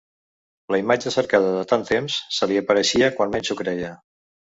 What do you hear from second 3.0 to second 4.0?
quan menys s'ho creia.